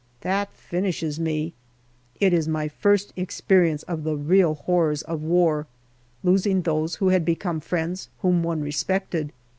[0.21, 1.53] That finishes me.
[2.19, 5.67] It is my first ex perience of the real horrors of war
[6.23, 9.31] losing those who had become friends, whom one respected.